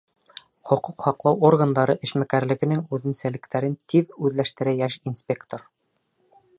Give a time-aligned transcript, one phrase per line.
[0.69, 5.69] Хоҡуҡ һаҡлау органдары эшмәкәрлегенең үҙенсәлектәрен тиҙ үҙләштерә йәш инспектор.